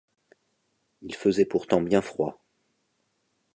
Il 1.03 1.13
faisait 1.13 1.45
pourtant 1.45 1.79
bien 1.79 2.01
froid. 2.01 2.43